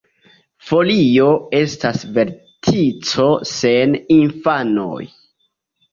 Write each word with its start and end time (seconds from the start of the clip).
Folio 0.69 1.27
estas 1.59 2.07
vertico 2.17 3.27
sen 3.53 3.95
infanoj. 4.17 5.03